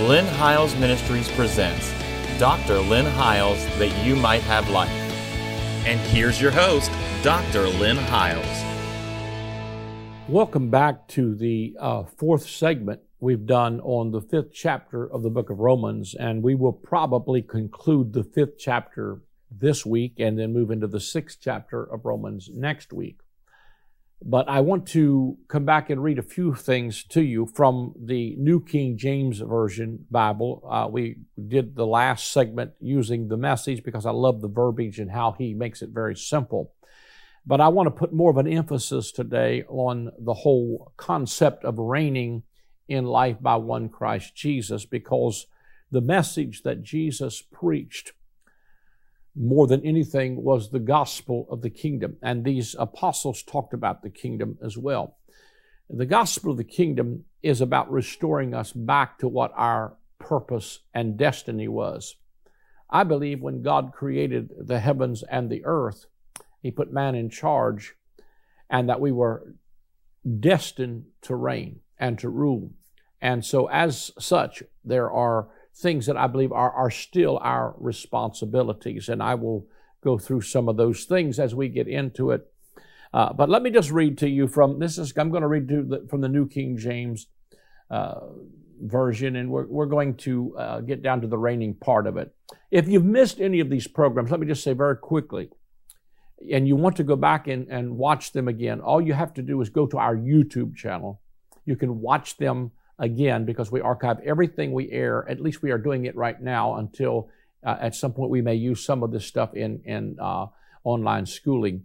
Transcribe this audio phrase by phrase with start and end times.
[0.00, 1.94] Lynn Hiles Ministries presents
[2.40, 2.80] Dr.
[2.80, 4.90] Lynn Hiles That You Might Have Life.
[5.86, 6.90] And here's your host,
[7.22, 7.68] Dr.
[7.68, 8.44] Lynn Hiles.
[10.28, 15.30] Welcome back to the uh, fourth segment we've done on the fifth chapter of the
[15.30, 20.52] book of Romans, and we will probably conclude the fifth chapter this week and then
[20.52, 23.20] move into the sixth chapter of Romans next week.
[24.26, 28.34] But I want to come back and read a few things to you from the
[28.38, 30.66] New King James Version Bible.
[30.66, 31.16] Uh, we
[31.46, 35.52] did the last segment using the message because I love the verbiage and how he
[35.52, 36.72] makes it very simple.
[37.44, 41.78] But I want to put more of an emphasis today on the whole concept of
[41.78, 42.44] reigning
[42.88, 45.46] in life by one Christ Jesus because
[45.90, 48.12] the message that Jesus preached
[49.36, 52.16] more than anything was the gospel of the kingdom.
[52.22, 55.16] And these apostles talked about the kingdom as well.
[55.90, 61.16] The gospel of the kingdom is about restoring us back to what our purpose and
[61.16, 62.16] destiny was.
[62.88, 66.06] I believe when God created the heavens and the earth,
[66.62, 67.94] He put man in charge,
[68.70, 69.54] and that we were
[70.40, 72.72] destined to reign and to rule.
[73.20, 79.08] And so, as such, there are things that I believe are, are still our responsibilities.
[79.08, 79.66] And I will
[80.02, 82.50] go through some of those things as we get into it.
[83.12, 85.68] Uh, but let me just read to you from this is I'm going to read
[85.68, 87.26] to the, from the New King James
[87.90, 88.20] uh,
[88.80, 92.34] version, and we're, we're going to uh, get down to the reigning part of it.
[92.70, 95.50] If you've missed any of these programs, let me just say very quickly,
[96.50, 99.42] and you want to go back and, and watch them again, all you have to
[99.42, 101.20] do is go to our YouTube channel.
[101.64, 105.28] You can watch them again because we archive everything we air.
[105.28, 107.28] At least we are doing it right now until
[107.64, 110.46] uh, at some point we may use some of this stuff in, in uh,
[110.84, 111.84] online schooling.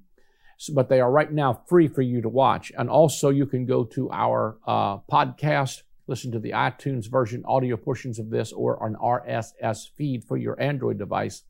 [0.57, 2.71] So, but they are right now free for you to watch.
[2.77, 7.77] And also, you can go to our uh, podcast, listen to the iTunes version, audio
[7.77, 11.43] portions of this, or an RSS feed for your Android device.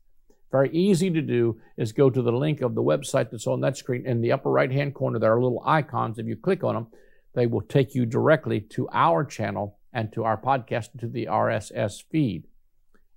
[0.52, 3.76] Very easy to do is go to the link of the website that's on that
[3.76, 4.06] screen.
[4.06, 6.18] In the upper right hand corner, there are little icons.
[6.18, 6.86] If you click on them,
[7.34, 11.26] they will take you directly to our channel and to our podcast and to the
[11.26, 12.46] RSS feed.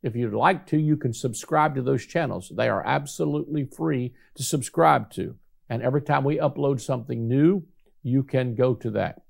[0.01, 2.51] If you'd like to, you can subscribe to those channels.
[2.55, 5.35] They are absolutely free to subscribe to.
[5.69, 7.63] And every time we upload something new,
[8.03, 9.21] you can go to that.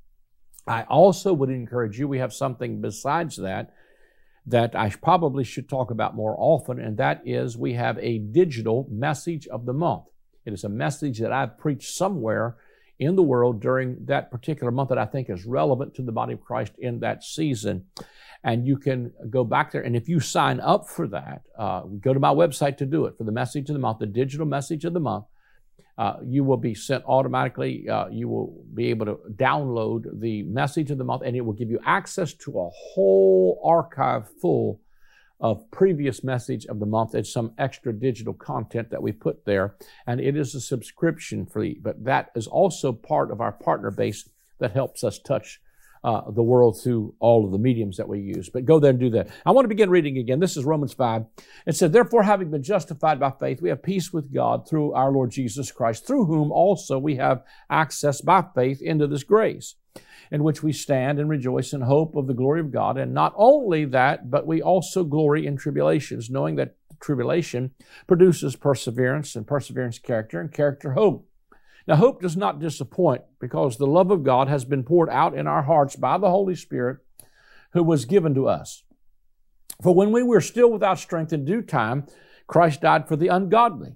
[0.66, 3.74] I also would encourage you, we have something besides that
[4.46, 8.88] that I probably should talk about more often, and that is we have a digital
[8.92, 10.04] message of the month.
[10.46, 12.58] It is a message that I've preached somewhere
[13.00, 16.34] in the world during that particular month that I think is relevant to the body
[16.34, 17.86] of Christ in that season.
[18.44, 19.82] And you can go back there.
[19.82, 23.18] And if you sign up for that, uh, go to my website to do it
[23.18, 25.26] for the message of the month, the digital message of the month.
[25.98, 27.88] Uh, you will be sent automatically.
[27.88, 31.54] Uh, you will be able to download the message of the month, and it will
[31.54, 34.82] give you access to a whole archive full
[35.44, 39.76] of previous message of the month It's some extra digital content that we put there.
[40.08, 44.28] And it is a subscription fee, but that is also part of our partner base
[44.60, 45.60] that helps us touch
[46.02, 48.50] uh, the world through all of the mediums that we use.
[48.50, 49.28] But go there and do that.
[49.46, 50.40] I want to begin reading again.
[50.40, 51.26] This is Romans 5.
[51.66, 55.12] It said, Therefore, having been justified by faith, we have peace with God through our
[55.12, 59.76] Lord Jesus Christ, through whom also we have access by faith into this grace
[60.32, 62.98] in which we stand and rejoice in hope of the glory of God.
[62.98, 67.72] And not only that, but we also glory in tribulations, knowing that tribulation
[68.08, 71.30] produces perseverance, and perseverance, character, and character, hope.
[71.86, 75.48] Now, hope does not disappoint because the love of God has been poured out in
[75.48, 77.00] our hearts by the Holy Spirit
[77.74, 78.84] who was given to us.
[79.82, 82.08] For when we were still without strength in due time,
[82.48, 83.96] Christ died for the ungodly.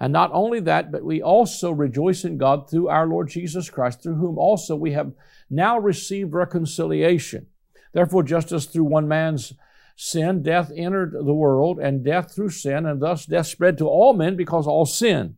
[0.00, 4.02] And not only that, but we also rejoice in God through our Lord Jesus Christ,
[4.02, 5.12] through whom also we have
[5.50, 7.46] now received reconciliation.
[7.92, 9.54] Therefore, just as through one man's
[9.96, 14.14] sin death entered the world, and death through sin, and thus death spread to all
[14.14, 15.36] men because all sin.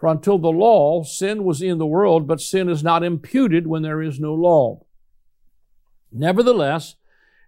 [0.00, 3.82] For until the law, sin was in the world, but sin is not imputed when
[3.82, 4.84] there is no law.
[6.10, 6.96] Nevertheless,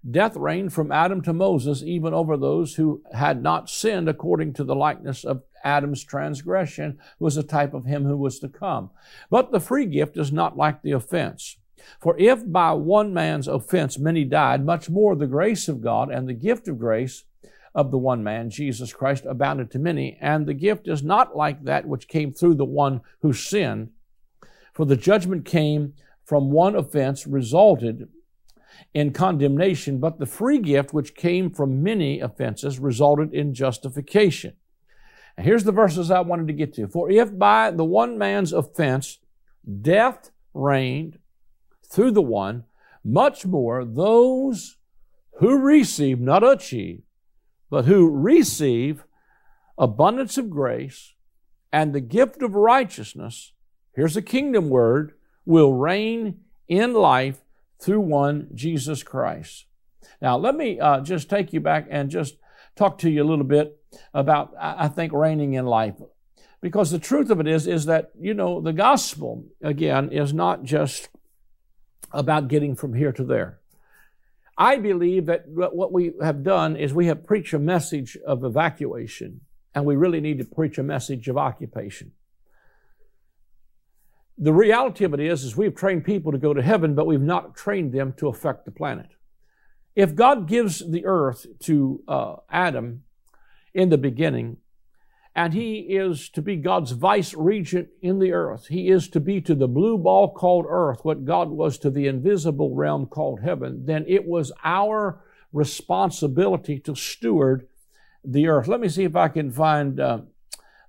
[0.08, 4.62] death reigned from Adam to Moses, even over those who had not sinned according to
[4.62, 8.90] the likeness of Adam's transgression was a type of him who was to come.
[9.30, 11.56] But the free gift is not like the offense.
[12.00, 16.28] For if by one man's offense many died, much more the grace of God and
[16.28, 17.24] the gift of grace
[17.74, 20.16] of the one man, Jesus Christ, abounded to many.
[20.20, 23.90] And the gift is not like that which came through the one who sinned.
[24.72, 25.94] For the judgment came
[26.24, 28.08] from one offense, resulted
[28.92, 34.54] in condemnation, but the free gift which came from many offenses resulted in justification.
[35.36, 36.88] And here's the verses I wanted to get to.
[36.88, 39.18] For if by the one man's offense
[39.80, 41.18] death reigned
[41.88, 42.64] through the one,
[43.04, 44.76] much more those
[45.38, 47.02] who receive, not achieve,
[47.70, 49.04] but who receive
[49.76, 51.14] abundance of grace
[51.72, 53.52] and the gift of righteousness,
[53.94, 55.14] here's a kingdom word,
[55.44, 57.42] will reign in life
[57.80, 59.66] through one Jesus Christ.
[60.22, 62.36] Now, let me uh, just take you back and just
[62.76, 63.78] talk to you a little bit
[64.12, 65.96] about, I think, reigning in life.
[66.60, 70.62] Because the truth of it is, is that, you know, the gospel, again, is not
[70.62, 71.08] just
[72.10, 73.60] about getting from here to there.
[74.56, 79.40] I believe that what we have done is we have preached a message of evacuation,
[79.74, 82.12] and we really need to preach a message of occupation.
[84.38, 87.20] The reality of it is, is we've trained people to go to heaven, but we've
[87.20, 89.08] not trained them to affect the planet.
[89.94, 93.04] If God gives the earth to uh, Adam
[93.74, 94.58] in the beginning,
[95.34, 98.68] and he is to be God's vice regent in the earth.
[98.68, 102.06] He is to be to the blue ball called earth what God was to the
[102.06, 103.84] invisible realm called heaven.
[103.84, 105.20] Then it was our
[105.52, 107.66] responsibility to steward
[108.24, 108.68] the earth.
[108.68, 110.20] Let me see if I can find uh,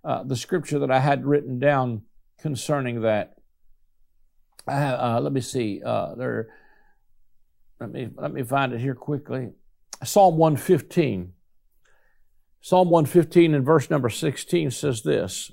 [0.04, 2.04] uh, the scripture that I had written down
[2.40, 3.36] concerning that.
[4.68, 5.82] Uh, let me see.
[5.84, 6.48] Uh, there.
[7.80, 9.52] Let me let me find it here quickly.
[10.04, 11.34] Psalm one fifteen.
[12.66, 15.52] Psalm 115 and verse number 16 says this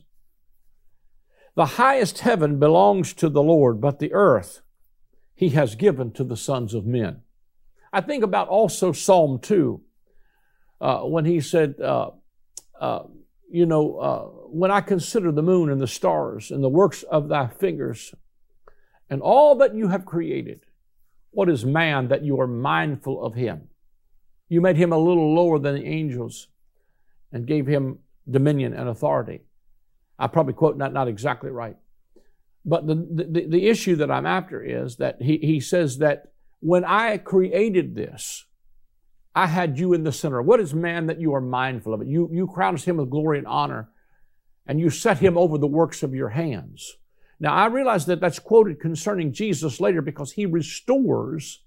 [1.55, 4.63] The highest heaven belongs to the Lord, but the earth
[5.35, 7.21] he has given to the sons of men.
[7.93, 9.83] I think about also Psalm 2
[10.81, 12.13] uh, when he said, uh,
[12.81, 13.03] uh,
[13.51, 17.29] You know, uh, when I consider the moon and the stars and the works of
[17.29, 18.15] thy fingers
[19.11, 20.65] and all that you have created,
[21.31, 23.69] what is man that you are mindful of him?
[24.49, 26.49] You made him a little lower than the angels
[27.33, 27.99] and gave him
[28.31, 29.41] dominion and authority.
[30.19, 31.77] I probably quote not, not exactly right.
[32.65, 36.85] But the, the, the issue that I'm after is that he, he says that when
[36.85, 38.47] I created this,
[39.35, 40.41] I had you in the center.
[40.43, 42.07] What is man that you are mindful of it?
[42.07, 43.89] You, you crowned him with glory and honor,
[44.67, 46.99] and you set him over the works of your hands.
[47.41, 51.65] Now, I realize that that's quoted concerning Jesus later because he restores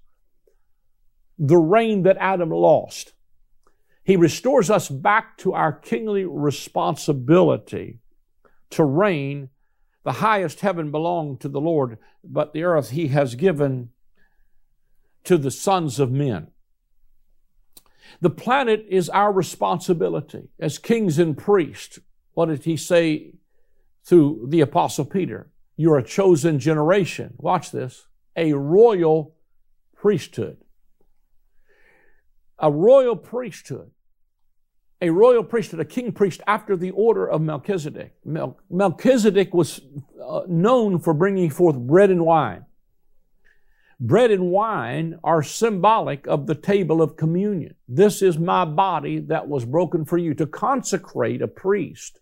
[1.38, 3.12] the reign that Adam lost.
[4.06, 7.98] He restores us back to our kingly responsibility
[8.70, 9.48] to reign.
[10.04, 13.88] The highest heaven belonged to the Lord, but the earth he has given
[15.24, 16.52] to the sons of men.
[18.20, 21.98] The planet is our responsibility as kings and priests.
[22.34, 23.32] What did he say
[24.04, 25.50] through the Apostle Peter?
[25.76, 27.34] You're a chosen generation.
[27.38, 28.06] Watch this.
[28.36, 29.34] A royal
[29.96, 30.58] priesthood.
[32.60, 33.90] A royal priesthood
[35.00, 38.14] a royal priesthood, a king priest after the order of Melchizedek.
[38.24, 39.80] Mel- Melchizedek was
[40.24, 42.64] uh, known for bringing forth bread and wine.
[43.98, 47.74] Bread and wine are symbolic of the table of communion.
[47.88, 50.34] This is my body that was broken for you.
[50.34, 52.20] To consecrate a priest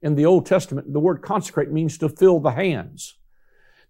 [0.00, 3.18] in the Old Testament, the word consecrate means to fill the hands.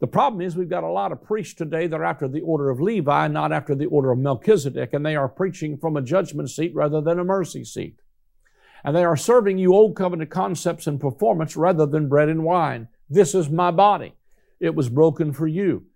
[0.00, 2.68] The problem is we've got a lot of priests today that are after the order
[2.68, 6.50] of Levi, not after the order of Melchizedek, and they are preaching from a judgment
[6.50, 8.00] seat rather than a mercy seat.
[8.85, 12.88] And they are serving you old covenant concepts and performance rather than bread and wine.
[13.09, 14.14] This is my body.
[14.61, 15.87] It was broken for you.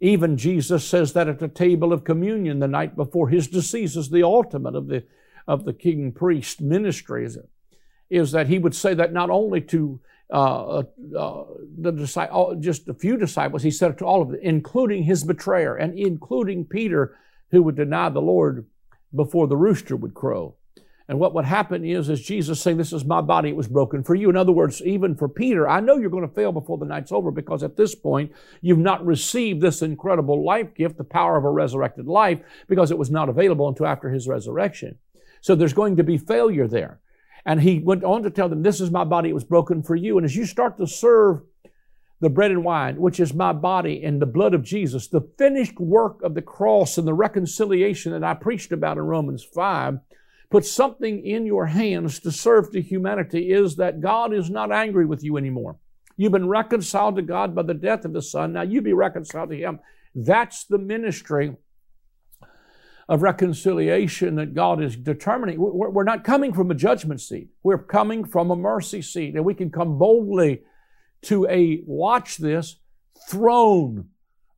[0.00, 4.08] Even Jesus says that at the table of communion the night before his decease is
[4.08, 5.04] the ultimate of the,
[5.46, 7.28] of the king priest ministry,
[8.08, 10.00] is, that he would say that not only to
[10.32, 10.82] uh, uh,
[11.18, 11.44] uh
[11.78, 15.24] the disciple, just a few disciples, he said it to all of them, including his
[15.24, 17.16] betrayer and including Peter,
[17.50, 18.66] who would deny the Lord
[19.14, 20.54] before the rooster would crow.
[21.10, 24.04] And what would happen is, is Jesus saying, This is my body, it was broken
[24.04, 24.30] for you.
[24.30, 27.10] In other words, even for Peter, I know you're going to fail before the night's
[27.10, 31.44] over because at this point, you've not received this incredible life gift, the power of
[31.44, 32.38] a resurrected life,
[32.68, 34.98] because it was not available until after his resurrection.
[35.40, 37.00] So there's going to be failure there.
[37.44, 39.96] And he went on to tell them, This is my body, it was broken for
[39.96, 40.16] you.
[40.16, 41.42] And as you start to serve
[42.20, 45.80] the bread and wine, which is my body and the blood of Jesus, the finished
[45.80, 49.98] work of the cross and the reconciliation that I preached about in Romans 5,
[50.50, 55.06] put something in your hands to serve to humanity is that God is not angry
[55.06, 55.76] with you anymore.
[56.16, 58.52] You've been reconciled to God by the death of the Son.
[58.52, 59.78] Now you be reconciled to Him.
[60.14, 61.56] That's the ministry
[63.08, 65.56] of reconciliation that God is determining.
[65.58, 67.48] We're not coming from a judgment seat.
[67.62, 69.34] We're coming from a mercy seat.
[69.34, 70.62] And we can come boldly
[71.22, 72.76] to a, watch this,
[73.28, 74.10] throne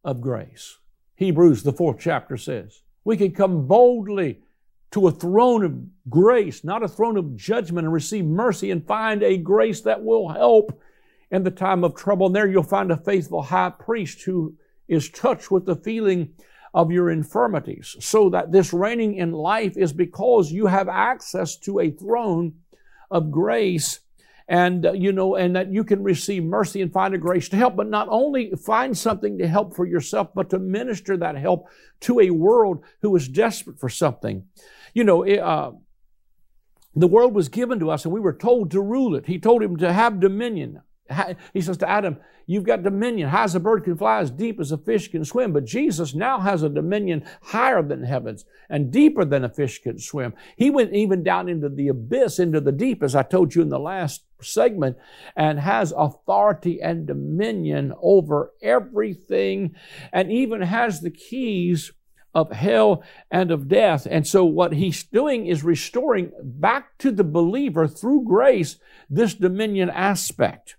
[0.04, 0.78] of grace.
[1.16, 2.82] Hebrews, the fourth chapter says.
[3.04, 4.40] We can come boldly
[4.92, 9.22] to a throne of grace, not a throne of judgment, and receive mercy and find
[9.22, 10.80] a grace that will help
[11.30, 12.26] in the time of trouble.
[12.26, 14.54] And there you'll find a faithful high priest who
[14.88, 16.34] is touched with the feeling
[16.74, 17.96] of your infirmities.
[18.00, 22.54] So that this reigning in life is because you have access to a throne
[23.10, 24.00] of grace
[24.48, 27.56] and uh, you know and that you can receive mercy and find a grace to
[27.56, 27.76] help.
[27.76, 31.68] But not only find something to help for yourself but to minister that help
[32.00, 34.44] to a world who is desperate for something.
[34.94, 35.72] You know uh,
[36.94, 39.26] the world was given to us and we were told to rule it.
[39.26, 40.82] He told him to have dominion
[41.52, 43.28] he says to Adam, You've got dominion.
[43.28, 45.52] High as a bird can fly, as deep as a fish can swim.
[45.52, 49.98] But Jesus now has a dominion higher than heavens and deeper than a fish can
[49.98, 50.34] swim.
[50.56, 53.68] He went even down into the abyss, into the deep, as I told you in
[53.68, 54.96] the last segment,
[55.36, 59.76] and has authority and dominion over everything
[60.12, 61.92] and even has the keys
[62.34, 64.06] of hell and of death.
[64.10, 68.78] And so what he's doing is restoring back to the believer through grace
[69.08, 70.76] this dominion aspect.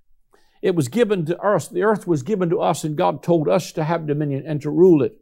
[0.63, 1.67] It was given to us.
[1.67, 4.69] The earth was given to us, and God told us to have dominion and to
[4.69, 5.19] rule it.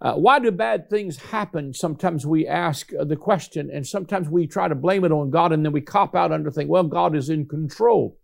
[0.00, 1.74] Uh, why do bad things happen?
[1.74, 5.52] Sometimes we ask uh, the question, and sometimes we try to blame it on God,
[5.52, 8.16] and then we cop out under think, well, God is in control.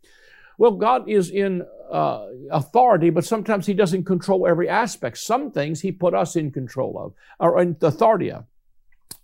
[0.58, 5.18] Well, God is in uh, authority, but sometimes He doesn't control every aspect.
[5.18, 8.44] Some things He put us in control of, or in authority of,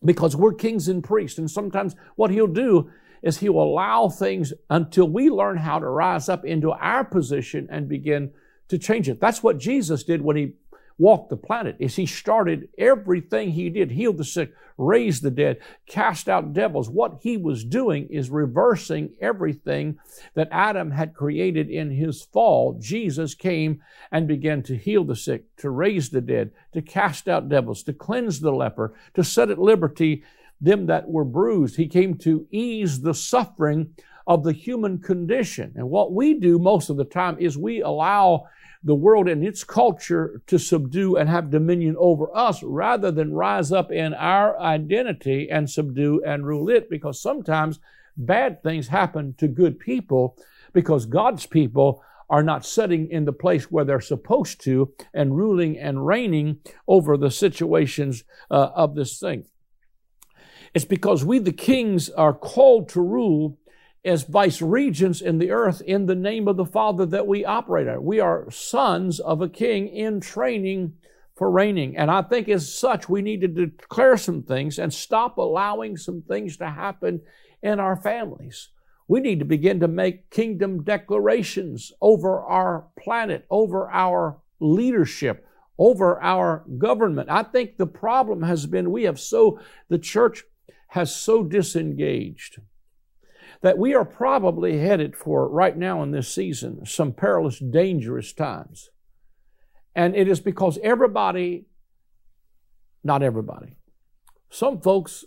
[0.04, 1.38] because we're kings and priests.
[1.38, 2.90] And sometimes what He'll do
[3.24, 7.66] is he will allow things until we learn how to rise up into our position
[7.70, 8.30] and begin
[8.68, 9.18] to change it.
[9.18, 10.52] That's what Jesus did when he
[10.98, 15.58] walked the planet is he started everything he did healed the sick raised the dead
[15.86, 19.98] cast out devils what he was doing is reversing everything
[20.34, 25.44] that adam had created in his fall jesus came and began to heal the sick
[25.56, 29.58] to raise the dead to cast out devils to cleanse the leper to set at
[29.58, 30.22] liberty
[30.64, 31.76] them that were bruised.
[31.76, 33.94] He came to ease the suffering
[34.26, 35.72] of the human condition.
[35.76, 38.46] And what we do most of the time is we allow
[38.82, 43.72] the world and its culture to subdue and have dominion over us rather than rise
[43.72, 47.80] up in our identity and subdue and rule it because sometimes
[48.16, 50.36] bad things happen to good people
[50.72, 55.78] because God's people are not sitting in the place where they're supposed to and ruling
[55.78, 59.44] and reigning over the situations uh, of this thing.
[60.74, 63.58] It's because we, the kings, are called to rule
[64.04, 67.86] as vice regents in the earth in the name of the Father that we operate
[67.86, 68.02] at.
[68.02, 70.94] We are sons of a king in training
[71.36, 71.96] for reigning.
[71.96, 76.22] And I think as such, we need to declare some things and stop allowing some
[76.22, 77.22] things to happen
[77.62, 78.70] in our families.
[79.06, 85.46] We need to begin to make kingdom declarations over our planet, over our leadership,
[85.78, 87.30] over our government.
[87.30, 90.44] I think the problem has been we have so, the church
[90.94, 92.60] has so disengaged
[93.62, 98.90] that we are probably headed for, right now in this season, some perilous, dangerous times.
[99.96, 101.66] And it is because everybody,
[103.02, 103.76] not everybody,
[104.50, 105.24] some folks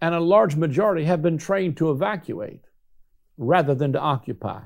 [0.00, 2.62] and a large majority have been trained to evacuate
[3.36, 4.62] rather than to occupy.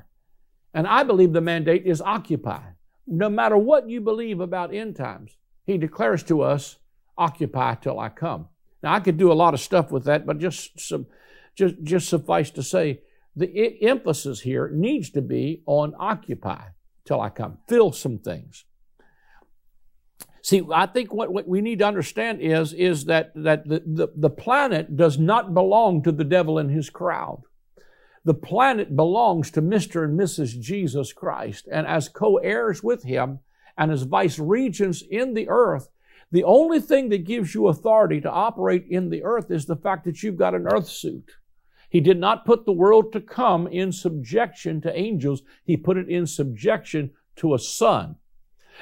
[0.72, 2.62] And I believe the mandate is occupy.
[3.06, 5.36] No matter what you believe about end times,
[5.66, 6.78] he declares to us,
[7.18, 8.48] occupy till I come.
[8.82, 11.06] Now, I could do a lot of stuff with that, but just, some,
[11.54, 13.00] just, just suffice to say,
[13.34, 16.62] the emphasis here needs to be on occupy
[17.04, 17.58] till I come.
[17.68, 18.64] Fill some things.
[20.42, 24.08] See, I think what, what we need to understand is, is that, that the, the,
[24.16, 27.42] the planet does not belong to the devil and his crowd.
[28.24, 30.04] The planet belongs to Mr.
[30.04, 30.60] and Mrs.
[30.60, 31.68] Jesus Christ.
[31.70, 33.40] And as co heirs with him
[33.76, 35.88] and as vice regents in the earth,
[36.30, 40.04] the only thing that gives you authority to operate in the earth is the fact
[40.04, 41.32] that you've got an earth suit.
[41.88, 45.42] He did not put the world to come in subjection to angels.
[45.64, 48.16] He put it in subjection to a son.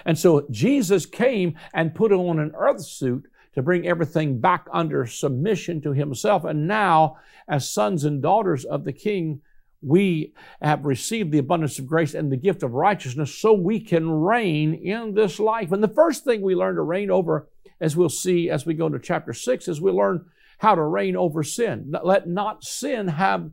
[0.04, 5.06] And so Jesus came and put on an earth suit to bring everything back under
[5.06, 6.44] submission to himself.
[6.44, 9.40] And now, as sons and daughters of the King,
[9.82, 14.10] we have received the abundance of grace and the gift of righteousness so we can
[14.10, 15.72] reign in this life.
[15.72, 17.48] And the first thing we learn to reign over,
[17.80, 20.24] as we'll see as we go to chapter 6, is we learn
[20.58, 21.92] how to reign over sin.
[22.02, 23.50] Let not sin have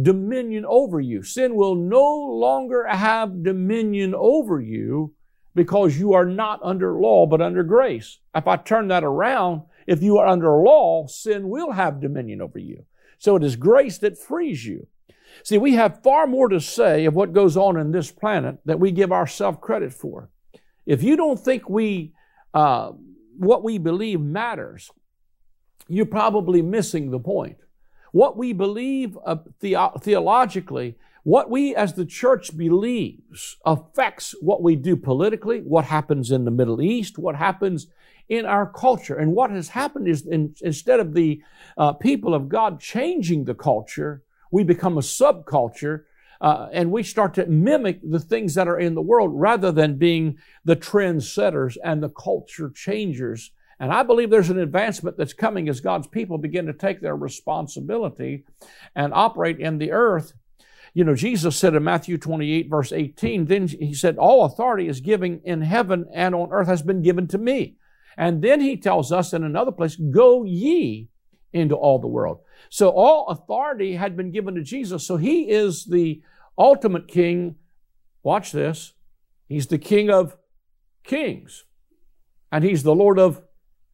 [0.00, 1.22] dominion over you.
[1.22, 5.14] Sin will no longer have dominion over you
[5.54, 8.18] because you are not under law but under grace.
[8.34, 12.58] If I turn that around, If you are under law, sin will have dominion over
[12.58, 12.84] you.
[13.18, 14.86] So it is grace that frees you.
[15.42, 18.80] See, we have far more to say of what goes on in this planet that
[18.80, 20.30] we give ourselves credit for.
[20.86, 22.12] If you don't think we,
[22.52, 22.92] uh,
[23.36, 24.90] what we believe matters,
[25.88, 27.56] you're probably missing the point.
[28.12, 34.76] What we believe uh, the- theologically, what we as the church believes affects what we
[34.76, 37.86] do politically, what happens in the Middle East, what happens
[38.28, 39.16] in our culture.
[39.16, 41.42] And what has happened is in, instead of the
[41.76, 44.22] uh, people of God changing the culture,
[44.54, 46.04] we become a subculture
[46.40, 49.98] uh, and we start to mimic the things that are in the world rather than
[49.98, 53.50] being the trendsetters and the culture changers.
[53.80, 57.16] And I believe there's an advancement that's coming as God's people begin to take their
[57.16, 58.44] responsibility
[58.94, 60.34] and operate in the earth.
[60.92, 65.00] You know, Jesus said in Matthew 28, verse 18, then he said, All authority is
[65.00, 67.74] given in heaven and on earth has been given to me.
[68.16, 71.08] And then he tells us in another place, Go ye
[71.54, 72.40] into all the world.
[72.68, 75.06] So all authority had been given to Jesus.
[75.06, 76.20] So he is the
[76.58, 77.54] ultimate king.
[78.22, 78.92] Watch this.
[79.48, 80.36] He's the king of
[81.04, 81.64] kings.
[82.50, 83.42] And he's the Lord of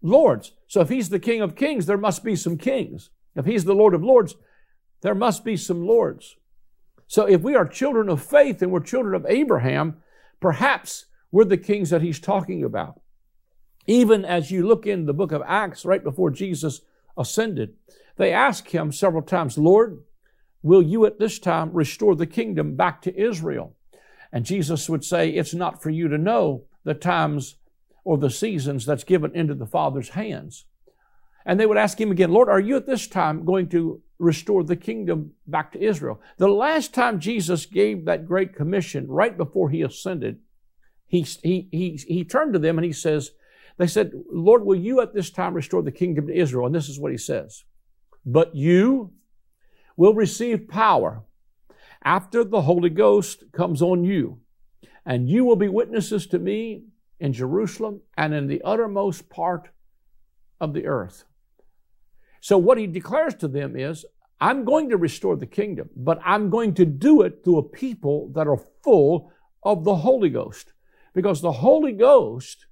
[0.02, 0.52] lords.
[0.67, 3.11] So if he's the king of kings, there must be some kings.
[3.37, 4.35] If he's the Lord of lords,
[5.02, 6.37] there must be some lords.
[7.07, 9.97] So if we are children of faith and we're children of Abraham,
[10.40, 13.00] perhaps we're the kings that he's talking about.
[13.87, 16.81] Even as you look in the book of Acts right before Jesus
[17.17, 17.75] ascended,
[18.17, 20.02] they ask him several times, Lord,
[20.62, 23.76] will you at this time restore the kingdom back to Israel?
[24.33, 27.57] And Jesus would say, It's not for you to know the times
[28.05, 30.64] or the seasons that's given into the Father's hands.
[31.45, 34.62] And they would ask him again, Lord, are you at this time going to restore
[34.62, 36.21] the kingdom back to Israel?
[36.37, 40.38] The last time Jesus gave that great commission, right before he ascended,
[41.07, 43.33] he, he, he, he turned to them and he says,
[43.80, 46.66] they said, Lord, will you at this time restore the kingdom to Israel?
[46.66, 47.64] And this is what he says.
[48.26, 49.14] But you
[49.96, 51.22] will receive power
[52.04, 54.40] after the Holy Ghost comes on you,
[55.06, 56.84] and you will be witnesses to me
[57.19, 59.71] in Jerusalem and in the uttermost part
[60.60, 61.25] of the earth.
[62.43, 64.04] So, what he declares to them is,
[64.43, 68.30] I'm going to restore the kingdom, but I'm going to do it through a people
[68.34, 70.75] that are full of the Holy Ghost.
[71.14, 72.66] Because the Holy Ghost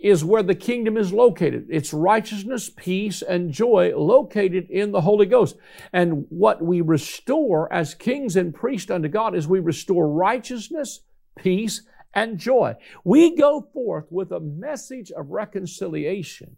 [0.00, 1.66] is where the kingdom is located.
[1.68, 5.56] It's righteousness, peace, and joy located in the Holy Ghost.
[5.92, 11.00] And what we restore as kings and priests unto God is we restore righteousness,
[11.36, 11.82] peace,
[12.14, 12.76] and joy.
[13.04, 16.56] We go forth with a message of reconciliation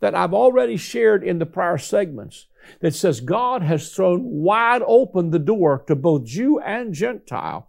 [0.00, 2.46] that I've already shared in the prior segments
[2.80, 7.68] that says God has thrown wide open the door to both Jew and Gentile,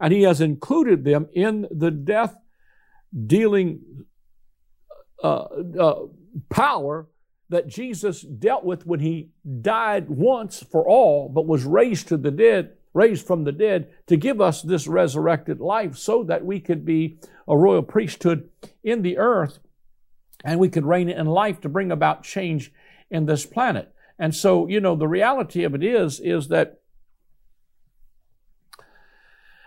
[0.00, 2.36] and He has included them in the death
[3.26, 4.04] dealing
[5.22, 5.46] Uh,
[5.80, 6.06] uh,
[6.50, 7.06] power
[7.48, 9.30] that Jesus dealt with when he
[9.62, 14.16] died once for all, but was raised to the dead, raised from the dead to
[14.16, 18.48] give us this resurrected life so that we could be a royal priesthood
[18.82, 19.58] in the earth
[20.44, 22.72] and we could reign in life to bring about change
[23.10, 23.92] in this planet.
[24.18, 26.80] And so, you know, the reality of it is, is that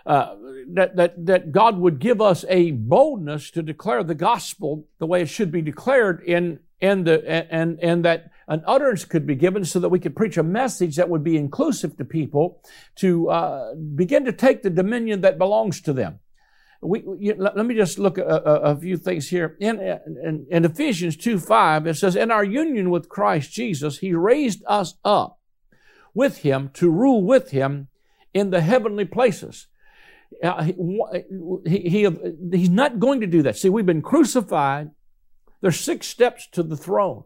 [0.06, 0.34] uh,
[0.68, 5.22] that, that, that God would give us a boldness to declare the gospel the way
[5.22, 9.64] it should be declared in, in the, and, and that an utterance could be given
[9.64, 12.62] so that we could preach a message that would be inclusive to people
[12.96, 16.20] to uh, begin to take the dominion that belongs to them.
[16.82, 19.56] We, you, let, me just look at a, a few things here.
[19.60, 24.14] In, in, in Ephesians 2 5, it says, In our union with Christ Jesus, He
[24.14, 25.38] raised us up
[26.14, 27.88] with Him to rule with Him
[28.32, 29.66] in the heavenly places.
[30.42, 30.62] Uh,
[31.66, 32.08] he, he,
[32.52, 33.56] he's not going to do that.
[33.56, 34.90] See, we've been crucified.
[35.60, 37.24] There's six steps to the throne.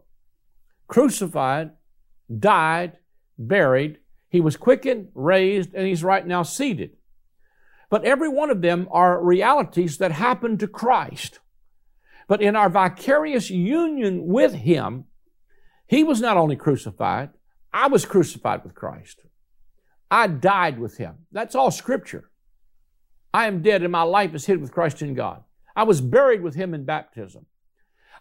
[0.87, 1.71] Crucified,
[2.37, 2.97] died,
[3.37, 3.99] buried.
[4.29, 6.97] He was quickened, raised, and he's right now seated.
[7.89, 11.39] But every one of them are realities that happen to Christ.
[12.27, 15.05] But in our vicarious union with him,
[15.87, 17.29] he was not only crucified,
[17.71, 19.21] I was crucified with Christ.
[20.09, 21.27] I died with him.
[21.31, 22.29] That's all scripture.
[23.35, 25.43] I am dead and my life is hid with Christ in God.
[25.75, 27.45] I was buried with him in baptism.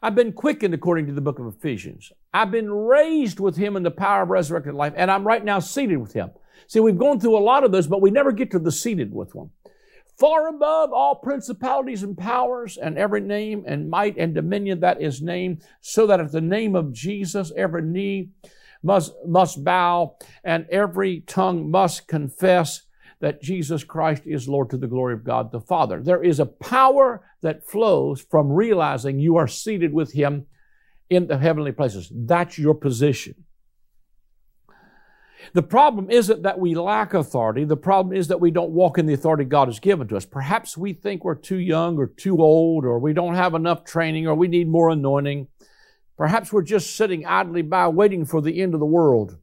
[0.03, 2.11] I've been quickened according to the book of Ephesians.
[2.33, 5.61] I've been raised with him in the power of resurrected life, and I'm right now
[5.61, 6.33] seated with him.
[6.66, 9.14] See, we've gone through a lot of those, but we never get to the seated
[9.14, 9.50] with one.
[10.18, 15.22] Far above all principalities and powers and every name and might and dominion that is
[15.22, 18.31] named, so that at the name of Jesus every knee
[18.83, 22.83] must, must bow and every tongue must confess
[23.20, 26.00] that Jesus Christ is Lord to the glory of God the Father.
[26.03, 30.46] There is a power that flows from realizing you are seated with Him
[31.11, 32.11] in the heavenly places.
[32.14, 33.44] That's your position.
[35.53, 37.64] The problem isn't that we lack authority.
[37.64, 40.24] The problem is that we don't walk in the authority God has given to us.
[40.24, 44.27] Perhaps we think we're too young or too old or we don't have enough training
[44.27, 45.48] or we need more anointing.
[46.16, 49.38] Perhaps we're just sitting idly by waiting for the end of the world.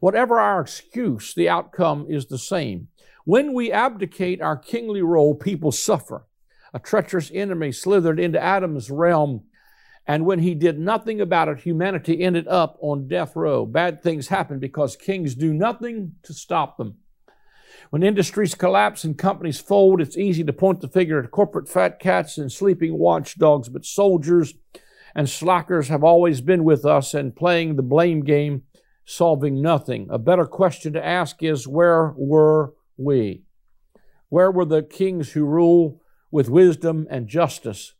[0.00, 2.88] Whatever our excuse, the outcome is the same.
[3.24, 6.26] When we abdicate our kingly role, people suffer.
[6.74, 9.44] A treacherous enemy slithered into Adam's realm
[10.06, 13.64] and when he did nothing about it, humanity ended up on death row.
[13.64, 16.96] Bad things happen because kings do nothing to stop them.
[17.90, 22.00] When industries collapse and companies fold, it's easy to point the finger at corporate fat
[22.00, 24.54] cats and sleeping watchdogs, but soldiers
[25.14, 28.62] and slackers have always been with us and playing the blame game,
[29.04, 30.08] solving nothing.
[30.10, 33.42] A better question to ask is where were we?
[34.28, 37.94] Where were the kings who rule with wisdom and justice?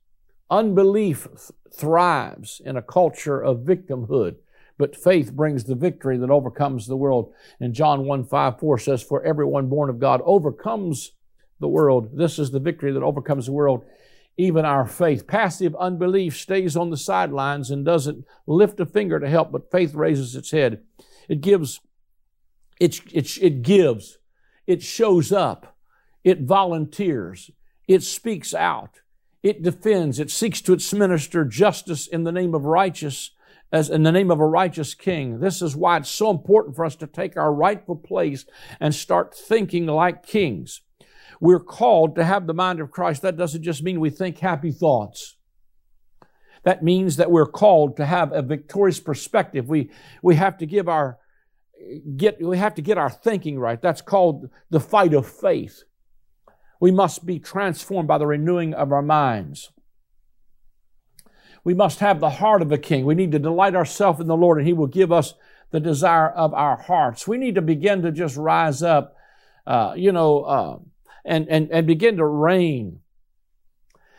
[0.50, 1.28] Unbelief
[1.74, 4.36] thrives in a culture of victimhood,
[4.78, 7.32] but faith brings the victory that overcomes the world.
[7.60, 11.12] And John 1 5 4 says, For everyone born of God overcomes
[11.60, 12.16] the world.
[12.16, 13.84] This is the victory that overcomes the world,
[14.36, 15.26] even our faith.
[15.26, 19.94] Passive unbelief stays on the sidelines and doesn't lift a finger to help, but faith
[19.94, 20.82] raises its head.
[21.28, 21.80] It gives,
[22.78, 24.18] it, it, it gives,
[24.66, 25.76] it shows up,
[26.24, 27.50] it volunteers,
[27.88, 29.00] it speaks out.
[29.42, 33.32] It defends, it seeks to administer justice in the name of righteous,
[33.72, 35.40] as in the name of a righteous king.
[35.40, 38.44] This is why it's so important for us to take our rightful place
[38.78, 40.82] and start thinking like kings.
[41.40, 43.22] We're called to have the mind of Christ.
[43.22, 45.36] That doesn't just mean we think happy thoughts.
[46.62, 49.68] That means that we're called to have a victorious perspective.
[49.68, 49.90] We,
[50.22, 51.18] we have to give our,
[52.16, 53.80] get, we have to get our thinking right.
[53.80, 55.84] That's called the fight of faith.
[56.80, 59.70] We must be transformed by the renewing of our minds.
[61.64, 63.04] We must have the heart of a king.
[63.04, 65.34] We need to delight ourselves in the Lord, and He will give us
[65.70, 67.28] the desire of our hearts.
[67.28, 69.14] We need to begin to just rise up,
[69.66, 70.78] uh, you know, uh,
[71.24, 73.01] and, and, and begin to reign.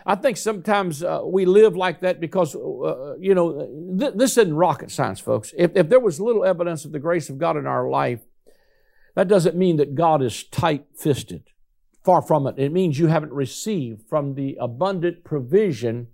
[0.06, 4.54] I think sometimes uh, we live like that because, uh, you know, th- this isn't
[4.54, 5.54] rocket science, folks.
[5.58, 8.22] If, if there was little evidence of the grace of God in our life,
[9.16, 11.44] that doesn't mean that God is tight fisted.
[12.04, 12.56] Far from it.
[12.58, 16.08] It means you haven't received from the abundant provision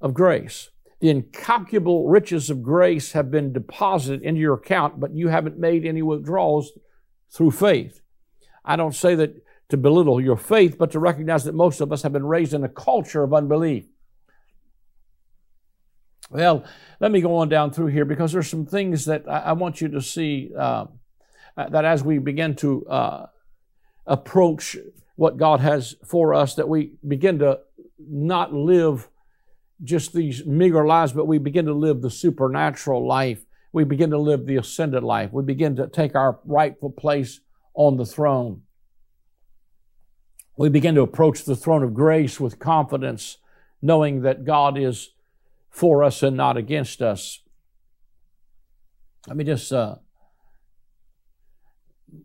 [0.00, 0.68] of grace.
[1.00, 5.86] The incalculable riches of grace have been deposited into your account, but you haven't made
[5.86, 6.72] any withdrawals
[7.30, 8.02] through faith.
[8.62, 12.02] I don't say that to belittle your faith, but to recognize that most of us
[12.02, 13.86] have been raised in a culture of unbelief.
[16.30, 16.64] Well,
[17.00, 19.88] let me go on down through here because there's some things that I, want you
[19.88, 20.86] to see uh,
[21.56, 23.26] that as we begin to uh,
[24.06, 24.76] approach
[25.16, 27.60] what God has for us, that we begin to
[27.98, 29.08] not live
[29.82, 33.44] just these meager lives, but we begin to live the supernatural life.
[33.72, 35.32] We begin to live the ascended life.
[35.32, 37.40] We begin to take our rightful place
[37.74, 38.62] on the throne.
[40.60, 43.38] We begin to approach the throne of grace with confidence,
[43.80, 45.14] knowing that God is
[45.70, 47.40] for us and not against us.
[49.26, 49.94] Let me just uh,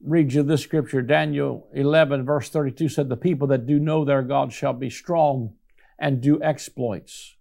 [0.04, 1.02] read you this scripture.
[1.02, 5.54] Daniel 11, verse 32 said, The people that do know their God shall be strong
[5.98, 7.38] and do exploits.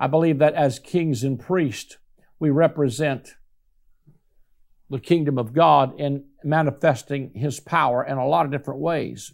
[0.00, 1.98] I believe that as kings and priests,
[2.40, 3.36] we represent
[4.90, 9.32] the kingdom of God in manifesting His power in a lot of different ways.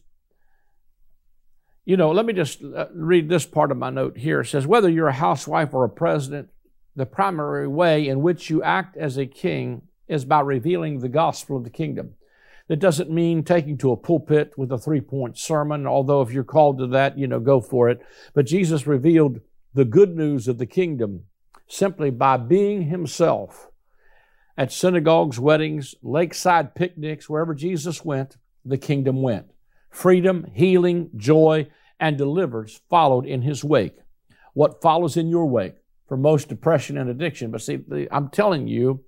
[1.90, 4.42] You know, let me just uh, read this part of my note here.
[4.42, 6.48] It says, Whether you're a housewife or a president,
[6.94, 11.56] the primary way in which you act as a king is by revealing the gospel
[11.56, 12.14] of the kingdom.
[12.68, 16.44] That doesn't mean taking to a pulpit with a three point sermon, although if you're
[16.44, 18.00] called to that, you know, go for it.
[18.34, 19.40] But Jesus revealed
[19.74, 21.24] the good news of the kingdom
[21.66, 23.68] simply by being himself
[24.56, 29.50] at synagogues, weddings, lakeside picnics, wherever Jesus went, the kingdom went.
[29.90, 31.66] Freedom, healing, joy,
[32.00, 33.98] and delivers followed in his wake.
[34.54, 35.74] What follows in your wake?
[36.08, 37.52] For most depression and addiction.
[37.52, 37.78] But see,
[38.10, 39.04] I'm telling you,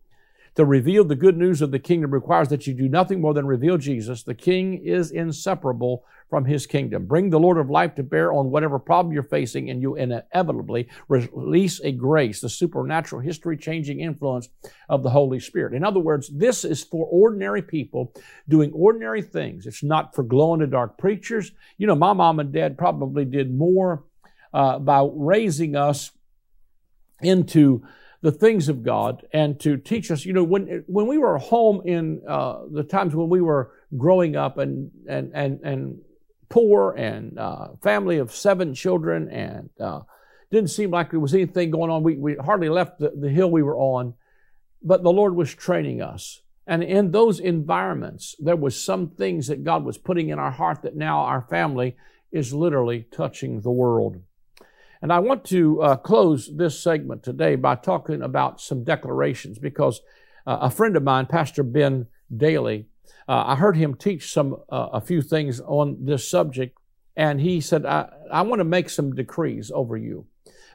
[0.54, 3.46] to reveal the good news of the kingdom requires that you do nothing more than
[3.46, 4.22] reveal Jesus.
[4.22, 7.04] The king is inseparable from his kingdom.
[7.04, 10.88] Bring the Lord of life to bear on whatever problem you're facing, and you inevitably
[11.06, 14.48] release a grace, the supernatural, history changing influence
[14.88, 15.74] of the Holy Spirit.
[15.74, 18.14] In other words, this is for ordinary people
[18.48, 19.66] doing ordinary things.
[19.66, 21.52] It's not for glow in the dark preachers.
[21.76, 24.04] You know, my mom and dad probably did more
[24.54, 26.12] uh, by raising us
[27.20, 27.86] into
[28.22, 30.24] the things of God and to teach us.
[30.24, 34.34] You know, when when we were home in uh, the times when we were growing
[34.34, 36.00] up and and and and
[36.52, 40.00] poor and uh, family of seven children, and uh,
[40.50, 42.02] didn't seem like there was anything going on.
[42.02, 44.12] We, we hardly left the, the hill we were on,
[44.82, 46.42] but the Lord was training us.
[46.66, 50.82] And in those environments, there was some things that God was putting in our heart
[50.82, 51.96] that now our family
[52.30, 54.20] is literally touching the world.
[55.00, 60.02] And I want to uh, close this segment today by talking about some declarations because
[60.46, 62.84] uh, a friend of mine, Pastor Ben Dailey,
[63.28, 66.78] uh, I heard him teach some uh, a few things on this subject,
[67.16, 70.26] and he said, "I, I want to make some decrees over you,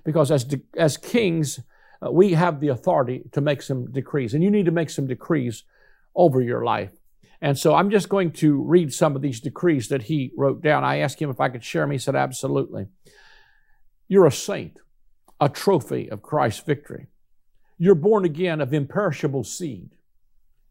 [0.03, 1.59] because as de- as kings,
[2.05, 5.07] uh, we have the authority to make some decrees, and you need to make some
[5.07, 5.63] decrees
[6.15, 6.91] over your life."
[7.41, 10.83] And so I'm just going to read some of these decrees that he wrote down.
[10.83, 11.91] I asked him if I could share them.
[11.91, 12.87] He said, Absolutely.
[14.07, 14.77] You're a saint,
[15.39, 17.07] a trophy of Christ's victory.
[17.77, 19.91] You're born again of imperishable seed.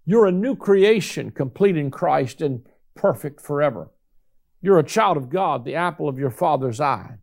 [0.06, 2.64] You're a new creation, complete in Christ and
[2.94, 3.90] perfect forever.
[4.62, 7.16] You're a child of God, the apple of your Father's eye.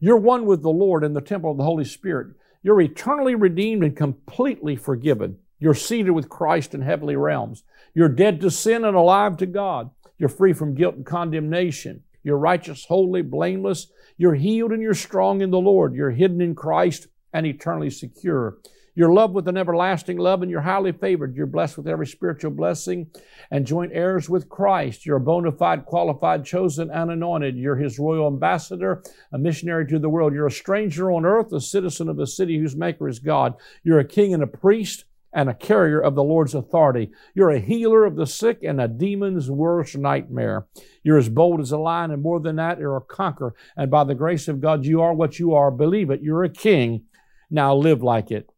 [0.00, 2.28] You're one with the Lord in the temple of the Holy Spirit.
[2.62, 5.38] You're eternally redeemed and completely forgiven.
[5.58, 7.64] You're seated with Christ in heavenly realms.
[7.94, 9.90] You're dead to sin and alive to God.
[10.18, 12.04] You're free from guilt and condemnation.
[12.22, 13.90] You're righteous, holy, blameless.
[14.16, 15.94] You're healed and you're strong in the Lord.
[15.94, 18.58] You're hidden in Christ and eternally secure.
[18.94, 21.34] You're loved with an everlasting love and you're highly favored.
[21.34, 23.10] You're blessed with every spiritual blessing
[23.50, 25.06] and joint heirs with Christ.
[25.06, 27.56] You're a bona fide, qualified, chosen, and anointed.
[27.56, 29.02] You're his royal ambassador,
[29.32, 30.34] a missionary to the world.
[30.34, 33.54] You're a stranger on earth, a citizen of a city whose maker is God.
[33.82, 37.10] You're a king and a priest and a carrier of the Lord's authority.
[37.34, 40.66] You're a healer of the sick and a demon's worst nightmare.
[41.02, 43.54] You're as bold as a lion, and more than that, you're a conqueror.
[43.74, 45.70] And by the grace of God, you are what you are.
[45.70, 46.20] Believe it.
[46.20, 47.04] You're a king.
[47.50, 48.51] Now live like it.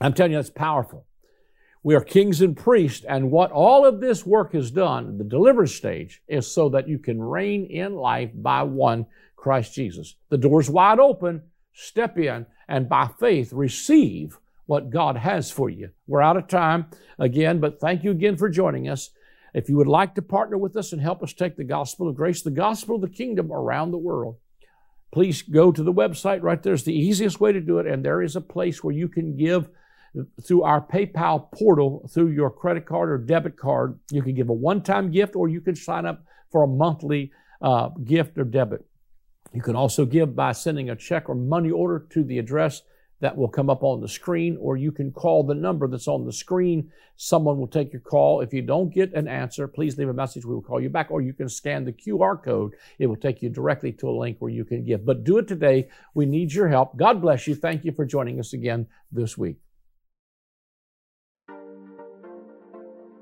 [0.00, 1.06] I'm telling you, that's powerful.
[1.82, 5.74] We are kings and priests, and what all of this work has done, the deliverance
[5.74, 9.06] stage, is so that you can reign in life by one
[9.36, 10.16] Christ Jesus.
[10.28, 11.42] The door's wide open.
[11.72, 15.90] Step in and by faith receive what God has for you.
[16.06, 16.86] We're out of time
[17.18, 19.10] again, but thank you again for joining us.
[19.54, 22.16] If you would like to partner with us and help us take the gospel of
[22.16, 24.36] grace, the gospel of the kingdom around the world,
[25.12, 26.74] please go to the website right there.
[26.74, 29.36] It's the easiest way to do it, and there is a place where you can
[29.36, 29.68] give
[30.46, 33.98] through our PayPal portal through your credit card or debit card.
[34.10, 37.32] You can give a one time gift or you can sign up for a monthly
[37.60, 38.84] uh, gift or debit.
[39.52, 42.82] You can also give by sending a check or money order to the address
[43.20, 46.26] that will come up on the screen, or you can call the number that's on
[46.26, 46.90] the screen.
[47.16, 48.42] Someone will take your call.
[48.42, 50.44] If you don't get an answer, please leave a message.
[50.44, 52.74] We will call you back, or you can scan the QR code.
[52.98, 55.06] It will take you directly to a link where you can give.
[55.06, 55.88] But do it today.
[56.12, 56.96] We need your help.
[56.96, 57.54] God bless you.
[57.54, 59.56] Thank you for joining us again this week.